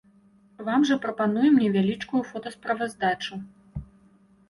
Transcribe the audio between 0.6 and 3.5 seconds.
Вам жа прапануем невялічкую фотасправаздачу.